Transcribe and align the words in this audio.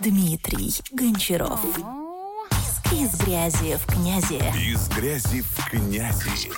Дмитрий 0.00 0.70
Гончаров. 0.92 1.60
Из 2.92 3.20
грязи 3.20 3.76
в 3.76 3.86
князи. 3.86 4.38
Из 4.56 4.88
грязи 4.90 5.42
в 5.42 5.68
князи. 5.68 6.50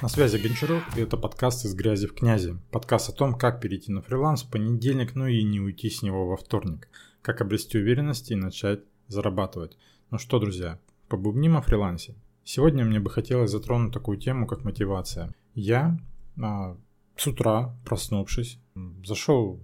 На 0.00 0.08
связи 0.08 0.36
Гончаров, 0.36 0.96
и 0.96 1.00
это 1.00 1.16
подкаст 1.16 1.64
«Из 1.64 1.74
грязи 1.74 2.06
в 2.06 2.14
князи». 2.14 2.56
Подкаст 2.70 3.08
о 3.08 3.12
том, 3.12 3.34
как 3.34 3.60
перейти 3.60 3.90
на 3.90 4.00
фриланс 4.00 4.44
в 4.44 4.50
понедельник, 4.50 5.16
ну 5.16 5.26
и 5.26 5.42
не 5.42 5.58
уйти 5.58 5.90
с 5.90 6.02
него 6.02 6.28
во 6.28 6.36
вторник. 6.36 6.88
Как 7.20 7.40
обрести 7.40 7.78
уверенность 7.78 8.30
и 8.30 8.36
начать 8.36 8.84
зарабатывать. 9.08 9.76
Ну 10.12 10.18
что, 10.18 10.38
друзья, 10.38 10.78
побубним 11.08 11.56
о 11.56 11.62
фрилансе. 11.62 12.14
Сегодня 12.44 12.84
мне 12.84 13.00
бы 13.00 13.10
хотелось 13.10 13.50
затронуть 13.50 13.92
такую 13.92 14.18
тему, 14.18 14.46
как 14.46 14.62
мотивация. 14.62 15.34
Я 15.54 15.98
а, 16.40 16.76
с 17.16 17.26
утра, 17.26 17.74
проснувшись, 17.84 18.60
зашел, 19.04 19.60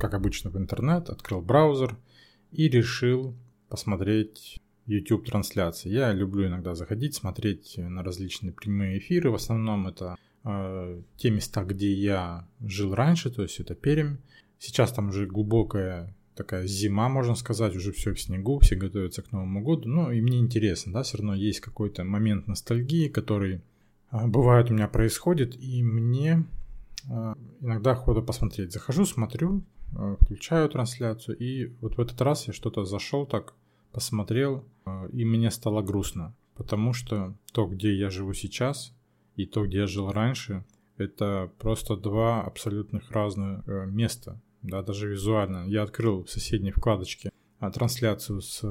как 0.00 0.14
обычно, 0.14 0.50
в 0.50 0.56
интернет, 0.56 1.10
открыл 1.10 1.40
браузер 1.40 1.96
и 2.50 2.68
решил 2.68 3.36
посмотреть 3.68 4.60
YouTube 4.86 5.24
трансляции. 5.26 5.88
Я 5.88 6.12
люблю 6.12 6.48
иногда 6.48 6.74
заходить, 6.74 7.14
смотреть 7.14 7.74
на 7.76 8.02
различные 8.02 8.52
прямые 8.52 8.98
эфиры. 8.98 9.30
В 9.30 9.34
основном 9.36 9.86
это 9.86 10.16
э, 10.44 11.02
те 11.16 11.30
места, 11.30 11.64
где 11.64 11.92
я 11.92 12.48
жил 12.60 12.94
раньше, 12.94 13.30
то 13.30 13.42
есть 13.42 13.60
это 13.60 13.74
Пермь. 13.74 14.16
Сейчас 14.58 14.92
там 14.92 15.08
уже 15.08 15.26
глубокая 15.26 16.14
такая 16.34 16.66
зима, 16.66 17.08
можно 17.08 17.34
сказать, 17.34 17.76
уже 17.76 17.92
все 17.92 18.14
в 18.14 18.20
снегу, 18.20 18.58
все 18.60 18.74
готовятся 18.74 19.22
к 19.22 19.30
Новому 19.30 19.62
году. 19.62 19.88
Ну 19.88 20.10
и 20.10 20.20
мне 20.20 20.38
интересно, 20.38 20.92
да, 20.92 21.02
все 21.02 21.18
равно 21.18 21.34
есть 21.34 21.60
какой-то 21.60 22.02
момент 22.02 22.48
ностальгии, 22.48 23.08
который 23.08 23.60
э, 24.10 24.26
бывает 24.26 24.70
у 24.70 24.74
меня 24.74 24.88
происходит, 24.88 25.56
и 25.60 25.82
мне 25.82 26.44
э, 27.08 27.34
иногда 27.60 27.92
охота 27.92 28.22
посмотреть. 28.22 28.72
Захожу, 28.72 29.04
смотрю, 29.04 29.62
включаю 30.20 30.68
трансляцию, 30.68 31.36
и 31.38 31.74
вот 31.80 31.96
в 31.96 32.00
этот 32.00 32.20
раз 32.20 32.46
я 32.46 32.52
что-то 32.52 32.84
зашел 32.84 33.26
так 33.26 33.54
посмотрел, 33.92 34.64
э, 34.86 35.08
и 35.12 35.24
мне 35.24 35.50
стало 35.50 35.82
грустно, 35.82 36.34
потому 36.56 36.92
что 36.92 37.34
то, 37.52 37.66
где 37.66 37.94
я 37.94 38.10
живу 38.10 38.32
сейчас, 38.34 38.94
и 39.36 39.46
то, 39.46 39.66
где 39.66 39.78
я 39.78 39.86
жил 39.86 40.10
раньше, 40.10 40.64
это 40.96 41.50
просто 41.58 41.96
два 41.96 42.42
абсолютных 42.42 43.10
разных 43.10 43.66
э, 43.66 43.86
места, 43.86 44.40
да, 44.62 44.82
даже 44.82 45.08
визуально. 45.08 45.66
Я 45.66 45.82
открыл 45.82 46.24
в 46.24 46.30
соседней 46.30 46.72
вкладочке 46.72 47.30
трансляцию 47.72 48.40
с 48.40 48.60
э, 48.62 48.66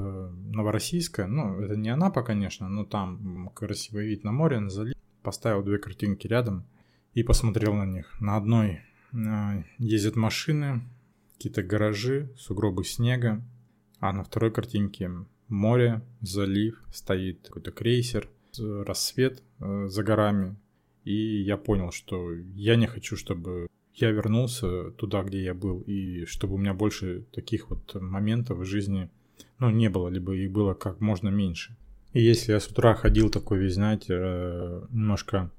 Новороссийска, 0.52 1.26
ну, 1.26 1.60
это 1.60 1.76
не 1.76 1.90
Анапа, 1.90 2.22
конечно, 2.22 2.68
но 2.68 2.84
там 2.84 3.50
красивый 3.54 4.06
вид 4.06 4.24
на 4.24 4.32
море, 4.32 4.58
на 4.60 4.70
залив. 4.70 4.94
Поставил 5.22 5.62
две 5.62 5.76
картинки 5.78 6.26
рядом 6.26 6.64
и 7.12 7.22
посмотрел 7.22 7.74
на 7.74 7.84
них. 7.84 8.18
На 8.20 8.38
одной 8.38 8.80
ездят 9.76 10.16
машины, 10.16 10.80
какие-то 11.40 11.62
гаражи, 11.62 12.28
сугробы 12.36 12.84
снега, 12.84 13.42
а 13.98 14.12
на 14.12 14.22
второй 14.24 14.50
картинке 14.50 15.10
море, 15.48 16.02
залив, 16.20 16.78
стоит 16.92 17.46
какой-то 17.46 17.70
крейсер, 17.70 18.28
рассвет 18.58 19.42
э, 19.58 19.86
за 19.88 20.02
горами. 20.02 20.56
И 21.04 21.40
я 21.40 21.56
понял, 21.56 21.92
что 21.92 22.34
я 22.54 22.76
не 22.76 22.86
хочу, 22.86 23.16
чтобы 23.16 23.68
я 23.94 24.10
вернулся 24.10 24.90
туда, 24.90 25.22
где 25.22 25.42
я 25.42 25.54
был, 25.54 25.80
и 25.86 26.26
чтобы 26.26 26.56
у 26.56 26.58
меня 26.58 26.74
больше 26.74 27.24
таких 27.32 27.70
вот 27.70 27.94
моментов 27.94 28.58
в 28.58 28.64
жизни, 28.66 29.08
ну, 29.58 29.70
не 29.70 29.88
было, 29.88 30.08
либо 30.08 30.36
их 30.36 30.52
было 30.52 30.74
как 30.74 31.00
можно 31.00 31.30
меньше. 31.30 31.74
И 32.12 32.20
если 32.20 32.52
я 32.52 32.60
с 32.60 32.66
утра 32.66 32.94
ходил 32.94 33.30
такой 33.30 33.60
весь, 33.60 33.74
знаете, 33.76 34.12
э, 34.14 34.82
немножко 34.90 35.50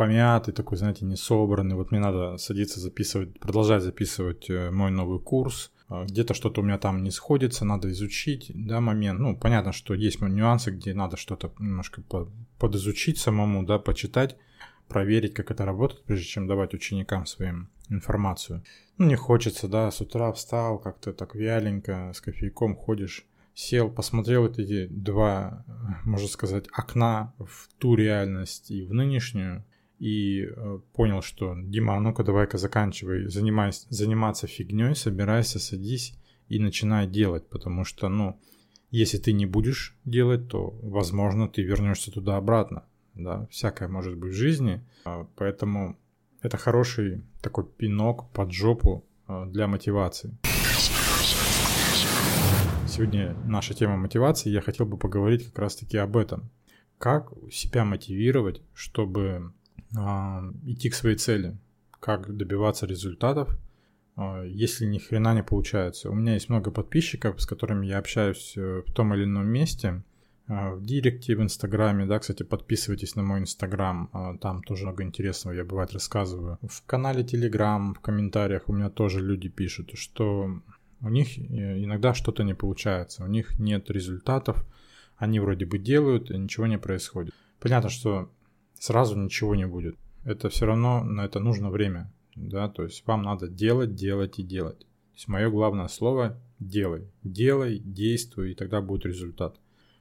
помятый, 0.00 0.54
такой, 0.54 0.78
знаете, 0.78 1.04
не 1.04 1.14
собранный, 1.14 1.76
вот 1.76 1.90
мне 1.90 2.00
надо 2.00 2.38
садиться 2.38 2.80
записывать, 2.80 3.38
продолжать 3.38 3.82
записывать 3.82 4.48
мой 4.48 4.90
новый 4.90 5.20
курс, 5.20 5.72
а, 5.88 6.06
где-то 6.06 6.32
что-то 6.32 6.62
у 6.62 6.64
меня 6.64 6.78
там 6.78 7.02
не 7.02 7.10
сходится, 7.10 7.66
надо 7.66 7.90
изучить, 7.90 8.50
да, 8.54 8.80
момент. 8.80 9.20
Ну, 9.20 9.36
понятно, 9.36 9.72
что 9.72 9.92
есть 9.92 10.22
нюансы, 10.22 10.70
где 10.70 10.94
надо 10.94 11.18
что-то 11.18 11.52
немножко 11.58 12.02
подизучить 12.58 13.18
самому, 13.18 13.62
да, 13.66 13.78
почитать, 13.78 14.38
проверить, 14.88 15.34
как 15.34 15.50
это 15.50 15.66
работает, 15.66 16.02
прежде 16.04 16.24
чем 16.24 16.46
давать 16.46 16.72
ученикам 16.72 17.26
своим 17.26 17.68
информацию. 17.90 18.64
Ну, 18.96 19.04
не 19.04 19.16
хочется, 19.16 19.68
да, 19.68 19.90
с 19.90 20.00
утра 20.00 20.32
встал, 20.32 20.78
как-то 20.78 21.12
так 21.12 21.34
вяленько, 21.34 22.12
с 22.14 22.22
кофейком 22.22 22.74
ходишь, 22.74 23.26
сел, 23.52 23.90
посмотрел 23.90 24.44
вот 24.44 24.58
эти 24.58 24.86
два, 24.86 25.62
можно 26.04 26.28
сказать, 26.28 26.68
окна 26.72 27.34
в 27.38 27.68
ту 27.76 27.96
реальность 27.96 28.70
и 28.70 28.86
в 28.86 28.94
нынешнюю, 28.94 29.66
и 30.00 30.46
э, 30.46 30.78
понял, 30.94 31.20
что 31.20 31.54
Дима, 31.54 31.96
а 31.96 32.00
ну-ка 32.00 32.24
давай-ка 32.24 32.56
заканчивай 32.56 33.28
занимайся, 33.28 33.86
заниматься 33.90 34.46
фигней, 34.46 34.96
собирайся, 34.96 35.58
садись 35.58 36.14
и 36.48 36.58
начинай 36.58 37.06
делать, 37.06 37.46
потому 37.48 37.84
что, 37.84 38.08
ну, 38.08 38.40
если 38.90 39.18
ты 39.18 39.32
не 39.32 39.44
будешь 39.44 39.94
делать, 40.06 40.48
то, 40.48 40.70
возможно, 40.82 41.48
ты 41.48 41.62
вернешься 41.62 42.10
туда 42.10 42.38
обратно, 42.38 42.84
да, 43.14 43.46
всякое 43.50 43.88
может 43.88 44.16
быть 44.16 44.32
в 44.32 44.36
жизни, 44.36 44.82
а, 45.04 45.28
поэтому 45.36 45.98
это 46.40 46.56
хороший 46.56 47.22
такой 47.42 47.66
пинок 47.66 48.32
под 48.32 48.52
жопу 48.52 49.04
а, 49.26 49.44
для 49.44 49.66
мотивации. 49.66 50.34
Сегодня 52.88 53.36
наша 53.44 53.74
тема 53.74 53.98
мотивации, 53.98 54.48
я 54.48 54.62
хотел 54.62 54.86
бы 54.86 54.96
поговорить 54.96 55.44
как 55.44 55.58
раз-таки 55.58 55.98
об 55.98 56.16
этом. 56.16 56.50
Как 56.98 57.32
себя 57.50 57.84
мотивировать, 57.84 58.62
чтобы 58.74 59.52
идти 59.92 60.90
к 60.90 60.94
своей 60.94 61.16
цели, 61.16 61.56
как 62.00 62.36
добиваться 62.36 62.86
результатов, 62.86 63.58
а, 64.16 64.44
если 64.44 64.86
ни 64.86 64.98
хрена 64.98 65.34
не 65.34 65.42
получается. 65.42 66.10
У 66.10 66.14
меня 66.14 66.34
есть 66.34 66.48
много 66.48 66.70
подписчиков, 66.70 67.40
с 67.40 67.46
которыми 67.46 67.86
я 67.86 67.98
общаюсь 67.98 68.54
э, 68.56 68.82
в 68.86 68.92
том 68.92 69.14
или 69.14 69.24
ином 69.24 69.46
месте, 69.46 70.02
а, 70.46 70.74
в 70.74 70.82
директе, 70.82 71.36
в 71.36 71.42
инстаграме, 71.42 72.06
да, 72.06 72.18
кстати, 72.18 72.42
подписывайтесь 72.42 73.16
на 73.16 73.22
мой 73.22 73.40
инстаграм, 73.40 74.38
там 74.40 74.62
тоже 74.62 74.84
много 74.84 75.04
интересного 75.04 75.54
я 75.54 75.64
бывает 75.64 75.92
рассказываю. 75.92 76.58
В 76.62 76.84
канале 76.86 77.24
телеграм, 77.24 77.94
в 77.94 78.00
комментариях 78.00 78.68
у 78.68 78.72
меня 78.72 78.90
тоже 78.90 79.20
люди 79.20 79.48
пишут, 79.48 79.92
что 79.94 80.60
у 81.00 81.08
них 81.08 81.38
э, 81.38 81.82
иногда 81.82 82.12
что-то 82.12 82.42
не 82.42 82.54
получается, 82.54 83.24
у 83.24 83.26
них 83.26 83.58
нет 83.58 83.90
результатов, 83.90 84.64
они 85.16 85.40
вроде 85.40 85.66
бы 85.66 85.78
делают, 85.78 86.30
и 86.30 86.36
ничего 86.36 86.66
не 86.66 86.78
происходит. 86.78 87.34
Понятно, 87.58 87.90
что 87.90 88.30
сразу 88.80 89.16
ничего 89.16 89.54
не 89.54 89.66
будет. 89.66 89.96
Это 90.24 90.48
все 90.48 90.66
равно, 90.66 91.04
на 91.04 91.24
это 91.24 91.38
нужно 91.38 91.70
время, 91.70 92.12
да, 92.34 92.68
то 92.68 92.82
есть 92.82 93.06
вам 93.06 93.22
надо 93.22 93.46
делать, 93.46 93.94
делать 93.94 94.38
и 94.38 94.42
делать. 94.42 94.80
То 94.80 95.14
есть 95.14 95.28
мое 95.28 95.50
главное 95.50 95.86
слово– 95.88 96.40
делай. 96.58 97.06
Делай, 97.22 97.78
действуй, 97.78 98.52
и 98.52 98.54
тогда 98.54 98.80
будет 98.80 99.06
результат. 99.06 99.56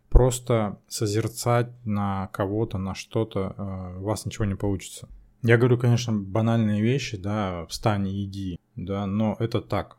Просто 0.09 0.79
созерцать 0.88 1.69
на 1.85 2.28
кого-то, 2.28 2.78
на 2.78 2.95
что-то, 2.95 3.53
э, 3.57 4.00
у 4.00 4.03
вас 4.03 4.25
ничего 4.25 4.45
не 4.45 4.56
получится. 4.56 5.07
Я 5.44 5.57
говорю, 5.57 5.78
конечно, 5.78 6.11
банальные 6.13 6.81
вещи, 6.81 7.17
да, 7.17 7.66
встань 7.67 8.07
и 8.07 8.25
иди, 8.25 8.59
да, 8.75 9.06
но 9.06 9.35
это 9.40 9.61
так. 9.61 9.97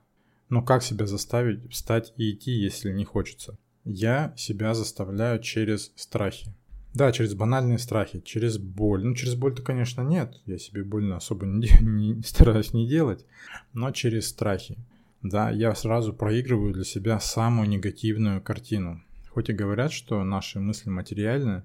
Но 0.49 0.63
как 0.63 0.83
себя 0.83 1.07
заставить 1.07 1.71
встать 1.71 2.13
и 2.17 2.33
идти, 2.33 2.51
если 2.51 2.93
не 2.93 3.05
хочется? 3.05 3.57
Я 3.85 4.35
себя 4.37 4.75
заставляю 4.75 5.41
через 5.41 5.93
страхи. 5.97 6.53
Да, 6.93 7.13
через 7.13 7.35
банальные 7.35 7.79
страхи, 7.79 8.21
через 8.21 8.59
боль. 8.59 9.05
Ну, 9.05 9.15
через 9.15 9.35
боль-то, 9.37 9.63
конечно, 9.63 10.03
нет. 10.03 10.41
Я 10.47 10.59
себе 10.59 10.83
больно 10.83 11.17
особо 11.17 11.47
не, 11.47 11.69
не 11.81 12.23
стараюсь 12.23 12.73
не 12.73 12.89
делать. 12.89 13.25
Но 13.73 13.91
через 13.93 14.29
страхи. 14.29 14.77
Да, 15.23 15.51
я 15.51 15.75
сразу 15.75 16.13
проигрываю 16.13 16.73
для 16.73 16.85
себя 16.85 17.21
самую 17.21 17.69
негативную 17.69 18.41
картину. 18.41 19.03
Хоть 19.29 19.51
и 19.51 19.53
говорят, 19.53 19.93
что 19.93 20.25
наши 20.25 20.59
мысли 20.59 20.91
материальны, 20.91 21.63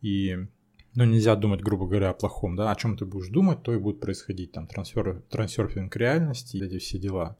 и 0.00 0.46
ну, 0.94 1.04
нельзя 1.04 1.36
думать, 1.36 1.60
грубо 1.60 1.86
говоря, 1.86 2.10
о 2.10 2.14
плохом, 2.14 2.56
да, 2.56 2.70
о 2.70 2.76
чем 2.76 2.96
ты 2.96 3.04
будешь 3.04 3.28
думать, 3.28 3.62
то 3.62 3.74
и 3.74 3.78
будет 3.78 4.00
происходить, 4.00 4.52
там, 4.52 4.66
трансфер, 4.66 5.22
трансерфинг 5.28 5.94
реальности, 5.96 6.56
эти 6.56 6.78
все 6.78 6.98
дела. 6.98 7.36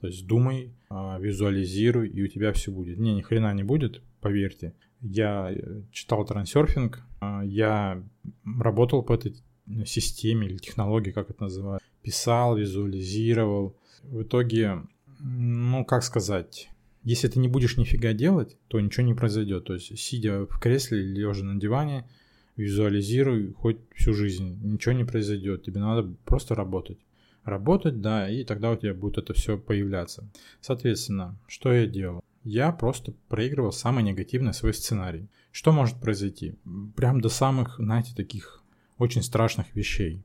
То 0.00 0.08
есть 0.08 0.26
думай, 0.26 0.72
а, 0.90 1.18
визуализируй, 1.18 2.08
и 2.08 2.22
у 2.22 2.28
тебя 2.28 2.52
все 2.52 2.70
будет. 2.70 2.98
Не, 2.98 3.14
ни 3.14 3.22
хрена 3.22 3.54
не 3.54 3.62
будет, 3.62 4.02
поверьте. 4.20 4.74
Я 5.00 5.52
э, 5.52 5.82
читал 5.92 6.24
трансерфинг, 6.24 7.02
а, 7.20 7.42
я 7.44 8.02
работал 8.44 9.02
по 9.02 9.14
этой 9.14 9.36
системе 9.84 10.46
или 10.46 10.58
технологии, 10.58 11.10
как 11.10 11.30
это 11.30 11.44
называют. 11.44 11.82
Писал, 12.02 12.56
визуализировал. 12.56 13.76
В 14.02 14.22
итоге, 14.22 14.82
ну, 15.18 15.84
как 15.84 16.04
сказать, 16.04 16.68
если 17.02 17.28
ты 17.28 17.38
не 17.38 17.48
будешь 17.48 17.76
нифига 17.76 18.12
делать, 18.12 18.56
то 18.68 18.80
ничего 18.80 19.04
не 19.04 19.14
произойдет. 19.14 19.64
То 19.64 19.74
есть, 19.74 19.98
сидя 19.98 20.46
в 20.46 20.58
кресле 20.58 21.00
или 21.00 21.20
лежа 21.20 21.44
на 21.44 21.58
диване, 21.58 22.08
визуализируй 22.56 23.52
хоть 23.52 23.78
всю 23.94 24.12
жизнь, 24.12 24.58
ничего 24.62 24.92
не 24.92 25.04
произойдет. 25.04 25.64
Тебе 25.64 25.80
надо 25.80 26.14
просто 26.24 26.54
работать. 26.54 26.98
Работать, 27.44 28.00
да, 28.00 28.28
и 28.28 28.42
тогда 28.44 28.72
у 28.72 28.76
тебя 28.76 28.92
будет 28.92 29.18
это 29.18 29.34
все 29.34 29.56
появляться. 29.56 30.28
Соответственно, 30.60 31.38
что 31.46 31.72
я 31.72 31.86
делал? 31.86 32.24
Я 32.46 32.70
просто 32.70 33.12
проигрывал 33.28 33.72
самый 33.72 34.04
негативный 34.04 34.54
свой 34.54 34.72
сценарий. 34.72 35.28
Что 35.50 35.72
может 35.72 36.00
произойти? 36.00 36.54
Прям 36.94 37.20
до 37.20 37.28
самых, 37.28 37.76
знаете, 37.78 38.14
таких 38.14 38.62
очень 38.98 39.22
страшных 39.22 39.74
вещей. 39.74 40.22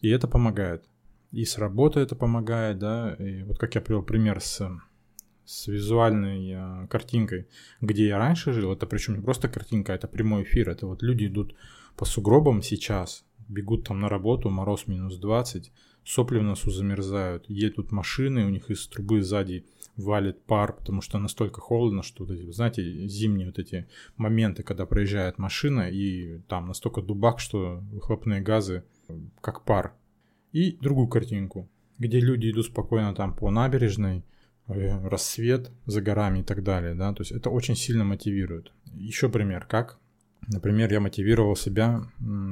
И 0.00 0.08
это 0.08 0.28
помогает. 0.28 0.84
И 1.32 1.44
с 1.44 1.58
работы 1.58 1.98
это 1.98 2.14
помогает, 2.14 2.78
да. 2.78 3.14
И 3.14 3.42
вот 3.42 3.58
как 3.58 3.74
я 3.74 3.80
привел 3.80 4.04
пример 4.04 4.40
с 4.40 4.62
с 5.44 5.66
визуальной 5.66 6.52
э, 6.52 6.86
картинкой, 6.86 7.48
где 7.82 8.06
я 8.06 8.18
раньше 8.18 8.52
жил, 8.52 8.72
это 8.72 8.86
причем 8.86 9.16
не 9.16 9.20
просто 9.20 9.46
картинка, 9.48 9.92
это 9.92 10.08
прямой 10.08 10.44
эфир, 10.44 10.70
это 10.70 10.86
вот 10.86 11.02
люди 11.02 11.26
идут 11.26 11.54
по 11.96 12.06
сугробам 12.06 12.62
сейчас, 12.62 13.26
бегут 13.46 13.86
там 13.86 14.00
на 14.00 14.08
работу, 14.08 14.48
мороз 14.48 14.86
минус 14.86 15.18
20, 15.18 15.70
сопли 16.04 16.38
в 16.38 16.42
носу 16.42 16.70
замерзают, 16.70 17.44
едут 17.48 17.92
машины, 17.92 18.44
у 18.44 18.50
них 18.50 18.70
из 18.70 18.86
трубы 18.86 19.22
сзади 19.22 19.64
валит 19.96 20.42
пар, 20.44 20.74
потому 20.74 21.00
что 21.00 21.18
настолько 21.18 21.60
холодно, 21.60 22.02
что, 22.02 22.24
вот 22.24 22.32
эти, 22.32 22.50
знаете, 22.50 23.06
зимние 23.08 23.46
вот 23.46 23.58
эти 23.58 23.86
моменты, 24.16 24.62
когда 24.62 24.86
проезжает 24.86 25.38
машина, 25.38 25.88
и 25.88 26.40
там 26.48 26.66
настолько 26.66 27.00
дубак, 27.00 27.38
что 27.40 27.80
выхлопные 27.92 28.40
газы 28.40 28.84
как 29.40 29.64
пар. 29.64 29.94
И 30.52 30.76
другую 30.80 31.08
картинку, 31.08 31.68
где 31.98 32.20
люди 32.20 32.50
идут 32.50 32.66
спокойно 32.66 33.14
там 33.14 33.34
по 33.34 33.50
набережной, 33.50 34.24
э, 34.66 35.08
рассвет 35.08 35.70
за 35.86 36.00
горами 36.00 36.40
и 36.40 36.42
так 36.42 36.62
далее, 36.62 36.94
да, 36.94 37.12
то 37.12 37.22
есть 37.22 37.32
это 37.32 37.50
очень 37.50 37.76
сильно 37.76 38.04
мотивирует. 38.04 38.72
Еще 38.94 39.28
пример, 39.28 39.66
как, 39.66 39.98
например, 40.48 40.92
я 40.92 41.00
мотивировал 41.00 41.56
себя 41.56 42.02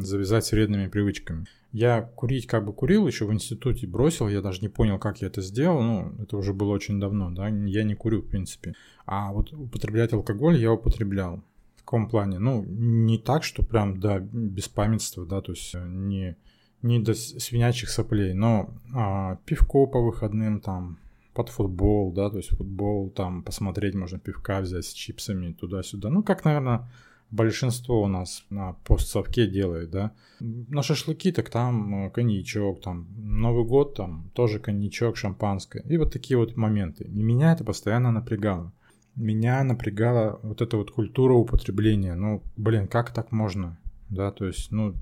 завязать 0.00 0.44
с 0.44 0.52
вредными 0.52 0.88
привычками. 0.88 1.46
Я 1.72 2.02
курить 2.02 2.46
как 2.46 2.64
бы 2.64 2.72
курил, 2.72 3.06
еще 3.06 3.24
в 3.24 3.32
институте 3.32 3.86
бросил, 3.86 4.28
я 4.28 4.42
даже 4.42 4.60
не 4.60 4.68
понял, 4.68 4.98
как 4.98 5.22
я 5.22 5.28
это 5.28 5.40
сделал, 5.40 5.82
ну, 5.82 6.12
это 6.22 6.36
уже 6.36 6.52
было 6.52 6.72
очень 6.72 7.00
давно, 7.00 7.30
да, 7.30 7.48
я 7.48 7.82
не 7.82 7.94
курю, 7.94 8.20
в 8.20 8.28
принципе. 8.28 8.74
А 9.06 9.32
вот 9.32 9.52
употреблять 9.52 10.12
алкоголь 10.12 10.58
я 10.58 10.72
употреблял. 10.72 11.42
В 11.76 11.84
каком 11.84 12.08
плане? 12.08 12.38
Ну, 12.38 12.64
не 12.64 13.18
так, 13.18 13.42
что 13.42 13.64
прям, 13.64 13.98
да, 14.00 14.18
без 14.20 14.68
памятства, 14.68 15.26
да, 15.26 15.40
то 15.40 15.52
есть 15.52 15.74
э, 15.74 15.84
не 15.88 16.36
не 16.82 16.98
до 16.98 17.14
свинячих 17.14 17.88
соплей, 17.88 18.34
но 18.34 18.70
а, 18.92 19.36
пивко 19.46 19.86
по 19.86 20.00
выходным 20.00 20.60
там, 20.60 20.98
под 21.32 21.48
футбол, 21.48 22.12
да, 22.12 22.28
то 22.28 22.36
есть 22.36 22.50
футбол 22.50 23.08
там 23.10 23.42
посмотреть 23.42 23.94
можно, 23.94 24.18
пивка 24.18 24.60
взять 24.60 24.84
с 24.84 24.92
чипсами 24.92 25.52
туда-сюда. 25.52 26.10
Ну, 26.10 26.22
как, 26.22 26.44
наверное, 26.44 26.90
большинство 27.32 28.02
у 28.02 28.06
нас 28.06 28.44
на 28.50 28.74
постсовке 28.84 29.46
делает, 29.46 29.90
да. 29.90 30.12
На 30.40 30.82
шашлыки 30.82 31.32
так 31.32 31.50
там 31.50 32.06
э, 32.06 32.10
коньячок, 32.10 32.80
там 32.82 33.08
Новый 33.16 33.64
год 33.64 33.96
там 33.96 34.30
тоже 34.34 34.60
коньячок, 34.60 35.16
шампанское. 35.16 35.82
И 35.88 35.96
вот 35.96 36.12
такие 36.12 36.36
вот 36.36 36.56
моменты. 36.56 37.04
И 37.04 37.22
меня 37.22 37.52
это 37.52 37.64
постоянно 37.64 38.12
напрягало. 38.12 38.72
Меня 39.16 39.64
напрягала 39.64 40.38
вот 40.42 40.62
эта 40.62 40.76
вот 40.76 40.90
культура 40.90 41.34
употребления. 41.34 42.14
Ну, 42.14 42.42
блин, 42.56 42.86
как 42.86 43.12
так 43.12 43.32
можно? 43.32 43.78
Да, 44.08 44.30
то 44.30 44.46
есть, 44.46 44.70
ну, 44.70 44.94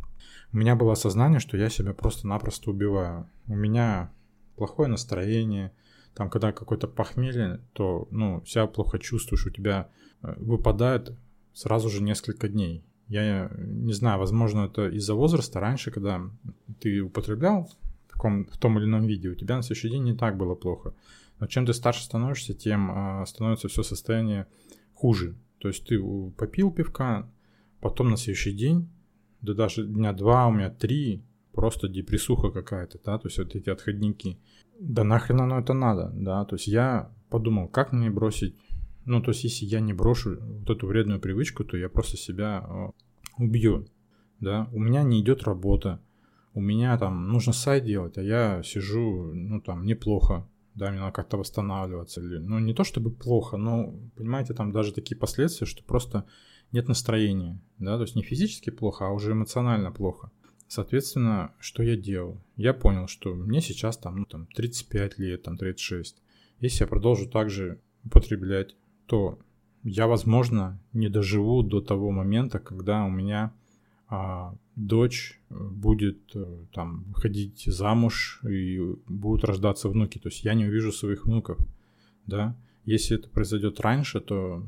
у 0.52 0.56
меня 0.56 0.76
было 0.76 0.92
осознание, 0.92 1.40
что 1.40 1.56
я 1.56 1.68
себя 1.68 1.92
просто-напросто 1.92 2.70
убиваю. 2.70 3.28
У 3.46 3.54
меня 3.54 4.10
плохое 4.56 4.88
настроение, 4.88 5.72
там, 6.14 6.28
когда 6.30 6.52
какое-то 6.52 6.86
похмелье, 6.86 7.60
то, 7.72 8.08
ну, 8.10 8.44
себя 8.44 8.66
плохо 8.66 8.98
чувствуешь, 8.98 9.46
у 9.46 9.50
тебя 9.50 9.88
э, 10.22 10.34
выпадает 10.36 11.16
сразу 11.52 11.88
же 11.88 12.02
несколько 12.02 12.48
дней. 12.48 12.84
Я 13.08 13.50
не 13.58 13.92
знаю, 13.92 14.18
возможно, 14.18 14.66
это 14.66 14.88
из-за 14.88 15.14
возраста. 15.14 15.60
Раньше, 15.60 15.90
когда 15.90 16.22
ты 16.78 17.00
употреблял 17.00 17.64
в, 18.06 18.12
таком, 18.12 18.46
в 18.46 18.56
том 18.56 18.78
или 18.78 18.84
ином 18.84 19.06
виде, 19.06 19.28
у 19.28 19.34
тебя 19.34 19.56
на 19.56 19.62
следующий 19.62 19.90
день 19.90 20.04
не 20.04 20.14
так 20.14 20.36
было 20.36 20.54
плохо. 20.54 20.94
Но 21.40 21.46
чем 21.46 21.66
ты 21.66 21.72
старше 21.74 22.04
становишься, 22.04 22.54
тем 22.54 22.90
э, 22.90 23.26
становится 23.26 23.68
все 23.68 23.82
состояние 23.82 24.46
хуже. 24.94 25.34
То 25.58 25.68
есть 25.68 25.86
ты 25.86 26.00
попил 26.36 26.70
пивка, 26.70 27.28
потом 27.80 28.10
на 28.10 28.16
следующий 28.16 28.52
день 28.52 28.88
да 29.42 29.54
даже 29.54 29.86
дня 29.86 30.12
два, 30.12 30.46
у 30.46 30.52
меня 30.52 30.70
три, 30.70 31.24
просто 31.52 31.88
депрессуха 31.88 32.50
какая-то, 32.50 32.98
да, 33.04 33.18
то 33.18 33.28
есть 33.28 33.38
вот 33.38 33.54
эти 33.54 33.70
отходники. 33.70 34.38
Да 34.78 35.04
нахрен 35.04 35.40
оно 35.40 35.58
это 35.58 35.72
надо, 35.72 36.10
да, 36.14 36.44
то 36.44 36.56
есть 36.56 36.68
я 36.68 37.10
подумал, 37.28 37.68
как 37.68 37.92
мне 37.92 38.10
бросить, 38.10 38.56
ну, 39.04 39.22
то 39.22 39.30
есть 39.30 39.44
если 39.44 39.64
я 39.64 39.80
не 39.80 39.92
брошу 39.92 40.38
вот 40.40 40.70
эту 40.70 40.86
вредную 40.86 41.20
привычку, 41.20 41.64
то 41.64 41.76
я 41.76 41.88
просто 41.88 42.16
себя 42.16 42.64
э, 42.68 43.42
убью, 43.42 43.86
да, 44.40 44.68
у 44.72 44.78
меня 44.78 45.02
не 45.02 45.20
идет 45.20 45.42
работа, 45.44 46.00
у 46.54 46.60
меня 46.60 46.96
там 46.98 47.28
нужно 47.28 47.52
сайт 47.52 47.84
делать, 47.84 48.18
а 48.18 48.22
я 48.22 48.62
сижу, 48.62 49.32
ну, 49.32 49.60
там, 49.60 49.84
неплохо, 49.84 50.48
да, 50.74 50.90
мне 50.90 51.00
надо 51.00 51.12
как-то 51.12 51.36
восстанавливаться, 51.36 52.20
или, 52.20 52.38
ну, 52.38 52.58
не 52.58 52.74
то 52.74 52.84
чтобы 52.84 53.10
плохо, 53.10 53.56
но, 53.56 53.94
понимаете, 54.16 54.54
там 54.54 54.72
даже 54.72 54.92
такие 54.92 55.16
последствия, 55.16 55.66
что 55.66 55.82
просто 55.84 56.26
нет 56.72 56.88
настроения, 56.88 57.60
да, 57.78 57.96
то 57.96 58.02
есть 58.02 58.16
не 58.16 58.22
физически 58.22 58.70
плохо, 58.70 59.06
а 59.06 59.10
уже 59.10 59.32
эмоционально 59.32 59.92
плохо. 59.92 60.30
Соответственно, 60.68 61.52
что 61.58 61.82
я 61.82 61.96
делал? 61.96 62.40
Я 62.56 62.74
понял, 62.74 63.08
что 63.08 63.34
мне 63.34 63.60
сейчас 63.60 63.96
там, 63.96 64.18
ну, 64.18 64.24
там 64.24 64.46
35 64.54 65.18
лет, 65.18 65.42
там 65.42 65.58
36. 65.58 66.22
Если 66.60 66.84
я 66.84 66.86
продолжу 66.86 67.28
также 67.28 67.80
употреблять, 68.04 68.76
то 69.10 69.40
я, 69.82 70.06
возможно, 70.06 70.78
не 70.92 71.08
доживу 71.08 71.64
до 71.64 71.80
того 71.80 72.12
момента, 72.12 72.60
когда 72.60 73.04
у 73.04 73.10
меня 73.10 73.52
а, 74.06 74.54
дочь 74.76 75.40
будет 75.48 76.20
э, 76.36 76.64
там 76.72 77.12
ходить 77.16 77.64
замуж 77.66 78.40
и 78.48 78.80
будут 79.08 79.44
рождаться 79.44 79.88
внуки. 79.88 80.18
То 80.18 80.28
есть 80.28 80.44
я 80.44 80.54
не 80.54 80.64
увижу 80.64 80.92
своих 80.92 81.26
внуков, 81.26 81.58
да. 82.26 82.56
Если 82.84 83.16
это 83.16 83.28
произойдет 83.28 83.80
раньше, 83.80 84.20
то 84.20 84.64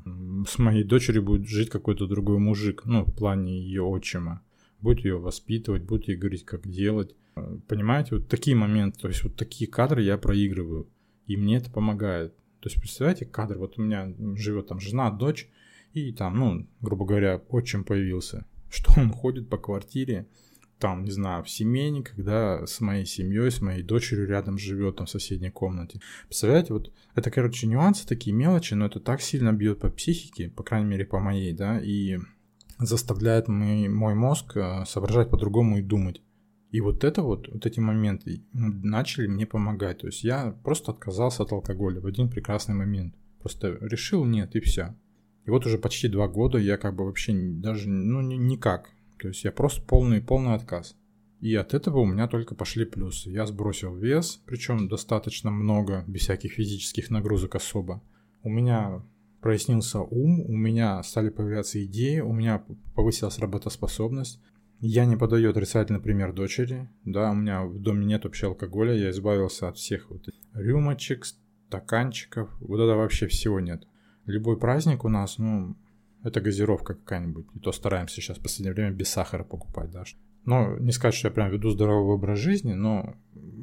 с 0.49 0.59
моей 0.59 0.83
дочерью 0.83 1.23
будет 1.23 1.47
жить 1.47 1.71
какой-то 1.71 2.09
другой 2.09 2.39
мужик, 2.39 2.83
ну, 2.85 3.05
в 3.05 3.13
плане 3.13 3.61
ее 3.61 3.83
отчима. 3.83 4.43
Будет 4.81 5.05
ее 5.05 5.19
воспитывать, 5.19 5.85
будет 5.85 6.09
ей 6.09 6.17
говорить, 6.17 6.45
как 6.45 6.67
делать. 6.69 7.15
Понимаете, 7.69 8.17
вот 8.17 8.29
такие 8.29 8.57
моменты, 8.57 8.99
то 8.99 9.09
есть 9.09 9.23
вот 9.23 9.37
такие 9.37 9.71
кадры 9.71 10.03
я 10.03 10.19
проигрываю. 10.19 10.89
И 11.29 11.37
мне 11.37 11.59
это 11.59 11.71
помогает. 11.71 12.35
То 12.63 12.69
есть, 12.69 12.81
представляете, 12.81 13.27
кадр, 13.27 13.59
вот 13.59 13.77
у 13.77 13.83
меня 13.83 14.15
живет 14.37 14.69
там 14.69 14.79
жена, 14.79 15.11
дочь, 15.11 15.49
и 15.95 16.13
там, 16.13 16.39
ну, 16.39 16.69
грубо 16.81 17.05
говоря, 17.05 17.43
отчим 17.49 17.83
появился. 17.83 18.47
Что 18.71 18.93
он 19.01 19.11
ходит 19.11 19.51
по 19.51 19.59
квартире, 19.59 20.29
там, 20.79 21.03
не 21.05 21.11
знаю, 21.11 21.43
в 21.43 21.51
семейне, 21.51 22.05
когда 22.05 22.65
с 22.65 22.81
моей 22.81 23.05
семьей, 23.05 23.51
с 23.51 23.61
моей 23.61 23.83
дочерью 23.83 24.29
рядом 24.29 24.59
живет, 24.59 24.97
там, 24.97 25.07
в 25.07 25.11
соседней 25.11 25.51
комнате. 25.51 26.01
Представляете, 26.27 26.73
вот 26.73 26.93
это, 27.17 27.33
короче, 27.33 27.67
нюансы, 27.67 28.07
такие 28.07 28.35
мелочи, 28.35 28.75
но 28.75 28.87
это 28.87 29.01
так 29.01 29.23
сильно 29.23 29.53
бьет 29.53 29.81
по 29.81 29.91
психике, 29.91 30.49
по 30.49 30.63
крайней 30.63 30.89
мере, 30.89 31.05
по 31.05 31.19
моей, 31.19 31.53
да, 31.53 31.81
и 31.81 32.21
заставляет 32.79 33.49
мой, 33.49 33.89
мой 33.89 34.15
мозг 34.15 34.57
э, 34.57 34.85
соображать 34.87 35.31
по-другому 35.31 35.79
и 35.79 35.83
думать. 35.83 36.23
И 36.73 36.81
вот 36.81 37.05
это 37.05 37.23
вот, 37.23 37.49
вот 37.49 37.65
эти 37.67 37.79
моменты 37.79 38.43
начали 38.53 39.29
мне 39.29 39.47
помогать. 39.47 39.99
То 39.99 40.09
есть 40.09 40.25
я 40.25 40.57
просто 40.65 40.91
отказался 40.91 41.45
от 41.45 41.53
алкоголя 41.53 42.01
в 42.01 42.07
один 42.07 42.29
прекрасный 42.29 42.75
момент. 42.75 43.15
Просто 43.39 43.79
решил 43.81 44.25
нет 44.25 44.57
и 44.57 44.61
все. 44.61 44.97
И 45.45 45.51
вот 45.51 45.67
уже 45.67 45.79
почти 45.79 46.09
два 46.09 46.27
года 46.27 46.59
я 46.59 46.77
как 46.77 46.97
бы 46.97 47.05
вообще 47.05 47.33
даже, 47.33 47.89
ну, 47.89 48.21
никак 48.21 48.91
то 49.23 49.29
есть 49.29 49.45
я 49.45 49.53
просто 49.53 49.81
полный, 49.83 50.21
полный 50.21 50.55
отказ. 50.55 50.97
И 51.41 51.55
от 51.55 51.75
этого 51.75 52.01
у 52.01 52.05
меня 52.05 52.27
только 52.27 52.57
пошли 52.57 52.85
плюсы. 52.85 53.31
Я 53.31 53.47
сбросил 53.47 53.95
вес, 53.95 54.43
причем 54.47 54.89
достаточно 54.89 55.51
много, 55.53 56.05
без 56.09 56.23
всяких 56.23 56.55
физических 56.55 57.09
нагрузок 57.09 57.55
особо. 57.55 58.03
У 58.43 58.49
меня 58.49 59.05
прояснился 59.41 60.01
ум, 60.01 60.41
у 60.41 60.57
меня 60.57 61.01
стали 61.05 61.31
появляться 61.31 61.85
идеи, 61.85 62.19
у 62.19 62.33
меня 62.33 62.65
повысилась 62.97 63.39
работоспособность. 63.39 64.41
Я 64.85 65.05
не 65.05 65.17
подаю 65.17 65.51
отрицательный 65.51 66.01
пример 66.01 66.33
дочери, 66.33 66.89
да, 67.05 67.31
у 67.31 67.35
меня 67.35 67.63
в 67.63 67.79
доме 67.79 68.05
нет 68.05 68.25
вообще 68.25 68.49
алкоголя, 68.49 68.93
я 68.93 69.11
избавился 69.11 69.69
от 69.69 69.77
всех 69.77 70.11
вот 70.11 70.29
рюмочек, 70.55 71.25
стаканчиков, 71.69 72.51
вот 72.59 72.81
это 72.81 72.97
вообще 72.97 73.29
всего 73.29 73.61
нет. 73.61 73.87
Любой 74.27 74.59
праздник 74.59 75.05
у 75.05 75.09
нас, 75.09 75.39
ну, 75.39 75.77
это 76.25 76.41
газировка 76.41 76.95
какая-нибудь. 76.95 77.47
И 77.55 77.61
то 77.61 77.71
стараемся 77.71 78.17
сейчас 78.17 78.39
в 78.39 78.43
последнее 78.43 78.75
время 78.75 78.91
без 78.91 79.09
сахара 79.09 79.45
покупать 79.45 79.93
даже. 79.93 80.17
Но 80.47 80.77
не 80.79 80.91
сказать, 80.91 81.15
что 81.15 81.29
я 81.29 81.33
прям 81.33 81.51
веду 81.51 81.71
здоровый 81.71 82.17
образ 82.17 82.41
жизни, 82.41 82.73
но 82.73 83.15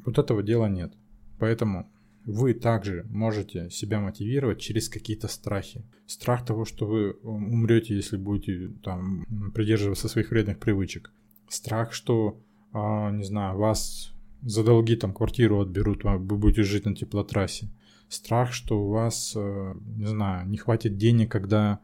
вот 0.05 0.17
этого 0.17 0.41
дела 0.41 0.69
нет. 0.69 0.93
Поэтому 1.37 1.91
вы 2.25 2.53
также 2.53 3.05
можете 3.09 3.69
себя 3.69 3.99
мотивировать 3.99 4.59
через 4.59 4.89
какие-то 4.89 5.27
страхи. 5.27 5.83
Страх 6.05 6.45
того, 6.45 6.65
что 6.65 6.85
вы 6.85 7.13
умрете, 7.23 7.95
если 7.95 8.17
будете 8.17 8.69
там 8.83 9.25
придерживаться 9.53 10.07
своих 10.07 10.31
вредных 10.31 10.59
привычек. 10.59 11.11
Страх, 11.47 11.93
что, 11.93 12.39
а, 12.71 13.11
не 13.11 13.23
знаю, 13.23 13.57
вас 13.57 14.13
за 14.41 14.63
долги 14.63 14.95
там 14.95 15.13
квартиру 15.13 15.61
отберут, 15.61 16.03
вы 16.03 16.37
будете 16.37 16.63
жить 16.63 16.85
на 16.85 16.95
теплотрассе. 16.95 17.69
Страх, 18.07 18.53
что 18.53 18.85
у 18.85 18.89
вас, 18.89 19.33
э, 19.35 19.73
не 19.97 20.05
знаю, 20.05 20.47
не 20.47 20.57
хватит 20.57 20.97
денег, 20.97 21.31
когда 21.31 21.79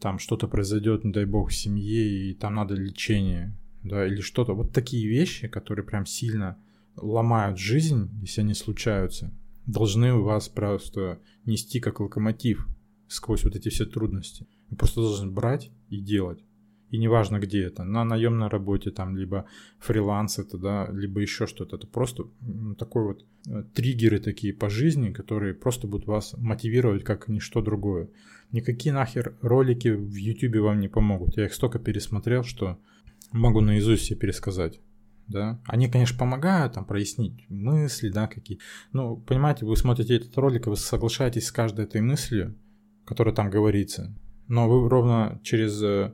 там 0.00 0.18
что-то 0.18 0.48
произойдет, 0.48 1.04
не 1.04 1.12
дай 1.12 1.24
бог, 1.24 1.50
в 1.50 1.54
семье, 1.54 2.30
и 2.30 2.34
там 2.34 2.54
надо 2.56 2.74
лечение, 2.74 3.56
да, 3.82 4.06
или 4.06 4.20
что-то. 4.20 4.52
Вот 4.52 4.72
такие 4.72 5.08
вещи, 5.08 5.48
которые 5.48 5.84
прям 5.84 6.04
сильно 6.06 6.58
ломают 6.96 7.58
жизнь, 7.58 8.10
если 8.20 8.42
они 8.42 8.54
случаются, 8.54 9.32
должны 9.66 10.14
вас 10.14 10.48
просто 10.48 11.20
нести 11.44 11.80
как 11.80 12.00
локомотив 12.00 12.66
сквозь 13.08 13.44
вот 13.44 13.56
эти 13.56 13.68
все 13.68 13.84
трудности. 13.84 14.46
Вы 14.70 14.76
просто 14.76 15.00
должны 15.00 15.30
брать 15.30 15.70
и 15.88 16.00
делать. 16.00 16.42
И 16.90 16.98
неважно, 16.98 17.38
где 17.38 17.62
это, 17.62 17.84
на 17.84 18.04
наемной 18.04 18.48
работе, 18.48 18.90
там, 18.90 19.16
либо 19.16 19.46
фриланс 19.78 20.38
это, 20.38 20.58
да, 20.58 20.88
либо 20.92 21.20
еще 21.20 21.46
что-то. 21.46 21.76
Это 21.76 21.86
просто 21.86 22.24
такой 22.78 23.04
вот 23.04 23.24
э, 23.46 23.64
триггеры 23.74 24.18
такие 24.18 24.52
по 24.52 24.68
жизни, 24.68 25.10
которые 25.10 25.54
просто 25.54 25.86
будут 25.86 26.06
вас 26.06 26.34
мотивировать 26.36 27.02
как 27.02 27.28
ничто 27.28 27.62
другое. 27.62 28.10
Никакие 28.50 28.94
нахер 28.94 29.34
ролики 29.40 29.88
в 29.88 30.14
YouTube 30.14 30.56
вам 30.56 30.80
не 30.80 30.88
помогут. 30.88 31.38
Я 31.38 31.46
их 31.46 31.54
столько 31.54 31.78
пересмотрел, 31.78 32.44
что 32.44 32.78
могу 33.32 33.62
наизусть 33.62 34.04
себе 34.04 34.20
пересказать. 34.20 34.78
Да? 35.32 35.60
Они, 35.66 35.88
конечно, 35.88 36.18
помогают 36.18 36.74
там 36.74 36.84
прояснить 36.84 37.48
мысли, 37.48 38.10
да, 38.10 38.26
какие. 38.26 38.58
Ну, 38.92 39.16
понимаете, 39.16 39.64
вы 39.64 39.76
смотрите 39.76 40.16
этот 40.16 40.36
ролик, 40.36 40.66
и 40.66 40.70
вы 40.70 40.76
соглашаетесь 40.76 41.46
с 41.46 41.52
каждой 41.52 41.86
этой 41.86 42.00
мыслью, 42.00 42.54
которая 43.04 43.34
там 43.34 43.50
говорится. 43.50 44.14
Но 44.48 44.68
вы 44.68 44.88
ровно 44.88 45.40
через 45.42 45.82
э, 45.82 46.12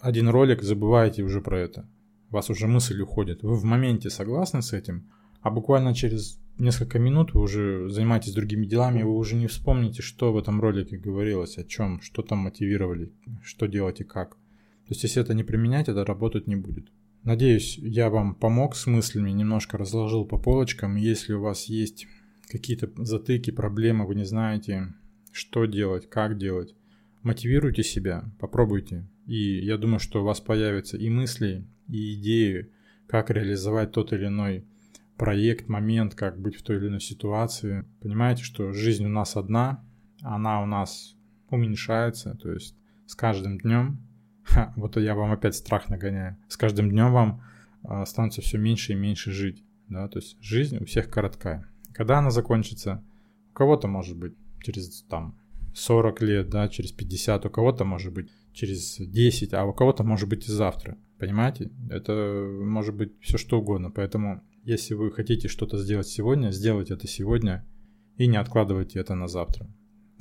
один 0.00 0.28
ролик 0.28 0.62
забываете 0.62 1.22
уже 1.22 1.40
про 1.40 1.58
это. 1.58 1.88
У 2.30 2.34
вас 2.34 2.48
уже 2.48 2.66
мысль 2.66 3.00
уходит. 3.00 3.42
Вы 3.42 3.56
в 3.56 3.64
моменте 3.64 4.08
согласны 4.08 4.62
с 4.62 4.72
этим, 4.72 5.10
а 5.40 5.50
буквально 5.50 5.94
через 5.94 6.40
несколько 6.58 6.98
минут 6.98 7.34
вы 7.34 7.42
уже 7.42 7.88
занимаетесь 7.88 8.34
другими 8.34 8.66
делами, 8.66 9.02
вы 9.02 9.16
уже 9.16 9.36
не 9.36 9.46
вспомните, 9.46 10.02
что 10.02 10.32
в 10.32 10.38
этом 10.38 10.60
ролике 10.60 10.96
говорилось, 10.96 11.58
о 11.58 11.64
чем, 11.64 12.00
что 12.00 12.22
там 12.22 12.38
мотивировали, 12.38 13.12
что 13.42 13.66
делать 13.66 14.00
и 14.00 14.04
как. 14.04 14.36
То 14.86 14.94
есть, 14.94 15.02
если 15.02 15.22
это 15.22 15.34
не 15.34 15.44
применять, 15.44 15.88
это 15.88 16.04
работать 16.04 16.46
не 16.46 16.56
будет. 16.56 16.88
Надеюсь, 17.24 17.78
я 17.78 18.10
вам 18.10 18.34
помог 18.34 18.74
с 18.74 18.86
мыслями, 18.88 19.30
немножко 19.30 19.78
разложил 19.78 20.24
по 20.24 20.38
полочкам. 20.38 20.96
Если 20.96 21.34
у 21.34 21.40
вас 21.40 21.66
есть 21.66 22.08
какие-то 22.48 22.90
затыки, 23.04 23.52
проблемы, 23.52 24.06
вы 24.06 24.16
не 24.16 24.24
знаете, 24.24 24.92
что 25.30 25.66
делать, 25.66 26.10
как 26.10 26.36
делать, 26.36 26.74
мотивируйте 27.22 27.84
себя, 27.84 28.24
попробуйте. 28.40 29.08
И 29.26 29.64
я 29.64 29.78
думаю, 29.78 30.00
что 30.00 30.22
у 30.22 30.24
вас 30.24 30.40
появятся 30.40 30.96
и 30.96 31.08
мысли, 31.08 31.64
и 31.86 32.14
идеи, 32.14 32.72
как 33.06 33.30
реализовать 33.30 33.92
тот 33.92 34.12
или 34.12 34.26
иной 34.26 34.66
проект, 35.16 35.68
момент, 35.68 36.16
как 36.16 36.40
быть 36.40 36.56
в 36.56 36.62
той 36.62 36.78
или 36.78 36.88
иной 36.88 37.00
ситуации. 37.00 37.84
Понимаете, 38.00 38.42
что 38.42 38.72
жизнь 38.72 39.06
у 39.06 39.08
нас 39.08 39.36
одна, 39.36 39.84
она 40.22 40.60
у 40.60 40.66
нас 40.66 41.16
уменьшается, 41.50 42.34
то 42.34 42.50
есть 42.52 42.74
с 43.06 43.14
каждым 43.14 43.58
днем, 43.58 44.00
ха, 44.44 44.72
вот 44.76 44.96
я 44.96 45.14
вам 45.14 45.32
опять 45.32 45.54
страх 45.54 45.88
нагоняю, 45.88 46.36
с 46.48 46.56
каждым 46.56 46.90
днем 46.90 47.12
вам 47.12 47.42
а, 47.82 48.04
становится 48.06 48.42
все 48.42 48.58
меньше 48.58 48.92
и 48.92 48.96
меньше 48.96 49.32
жить, 49.32 49.64
да, 49.88 50.08
то 50.08 50.18
есть 50.18 50.36
жизнь 50.42 50.78
у 50.78 50.84
всех 50.84 51.10
короткая. 51.10 51.66
Когда 51.92 52.18
она 52.18 52.30
закончится, 52.30 53.04
у 53.50 53.54
кого-то 53.54 53.88
может 53.88 54.16
быть 54.16 54.34
через 54.62 55.02
там 55.02 55.38
40 55.74 56.22
лет, 56.22 56.50
да, 56.50 56.68
через 56.68 56.92
50, 56.92 57.46
у 57.46 57.50
кого-то 57.50 57.84
может 57.84 58.12
быть 58.12 58.30
через 58.52 58.96
10, 58.98 59.54
а 59.54 59.64
у 59.64 59.72
кого-то 59.72 60.04
может 60.04 60.28
быть 60.28 60.46
и 60.46 60.52
завтра. 60.52 60.98
Понимаете? 61.18 61.70
Это 61.90 62.12
может 62.12 62.94
быть 62.94 63.12
все 63.20 63.38
что 63.38 63.60
угодно. 63.60 63.90
Поэтому, 63.90 64.42
если 64.64 64.94
вы 64.94 65.12
хотите 65.12 65.48
что-то 65.48 65.78
сделать 65.78 66.08
сегодня, 66.08 66.50
сделайте 66.50 66.94
это 66.94 67.06
сегодня 67.06 67.66
и 68.16 68.26
не 68.26 68.36
откладывайте 68.36 68.98
это 68.98 69.14
на 69.14 69.28
завтра. 69.28 69.68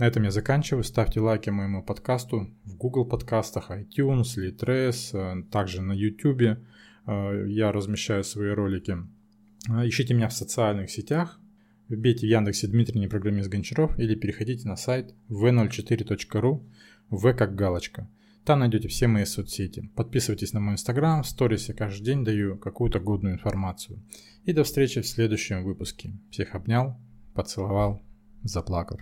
На 0.02 0.08
этом 0.08 0.24
я 0.24 0.32
заканчиваю. 0.32 0.84
Ставьте 0.84 1.20
лайки 1.20 1.52
моему 1.52 1.84
подкасту 1.84 2.50
в 2.66 2.76
Google 2.76 3.06
подкастах, 3.06 3.70
iTunes, 3.70 4.36
Litres, 4.36 5.12
э, 5.14 5.44
также 5.52 5.84
на 5.84 5.94
YouTube. 5.94 6.58
Э, 7.06 7.46
я 7.48 7.72
размещаю 7.72 8.24
свои 8.24 8.50
ролики. 8.50 8.98
Э, 9.70 9.88
ищите 9.88 10.16
меня 10.16 10.28
в 10.28 10.34
социальных 10.34 10.90
сетях. 10.90 11.40
Вбейте 11.88 12.26
в 12.26 12.30
Яндексе 12.32 12.66
Дмитрий 12.66 13.00
не 13.00 13.08
программист 13.08 13.48
Гончаров 13.52 14.00
или 14.00 14.16
переходите 14.16 14.68
на 14.68 14.76
сайт 14.76 15.14
v04.ru 15.30 16.64
v 17.12 17.34
как 17.36 17.54
галочка. 17.54 18.10
Там 18.44 18.62
найдете 18.62 18.88
все 18.88 19.06
мои 19.06 19.26
соцсети. 19.26 19.92
Подписывайтесь 19.96 20.54
на 20.54 20.60
мой 20.60 20.74
инстаграм, 20.74 21.22
в 21.22 21.28
сторис 21.28 21.70
я 21.70 21.76
каждый 21.76 22.06
день 22.06 22.26
даю 22.26 22.58
какую-то 22.58 23.00
годную 23.00 23.36
информацию. 23.36 24.02
И 24.46 24.52
до 24.52 24.64
встречи 24.64 25.00
в 25.00 25.08
следующем 25.08 25.64
выпуске. 25.64 26.14
Всех 26.32 26.56
обнял, 26.56 26.98
поцеловал, 27.36 28.02
заплакал. 28.42 29.00